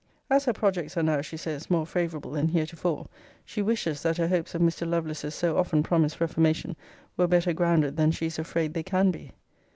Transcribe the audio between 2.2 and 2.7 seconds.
than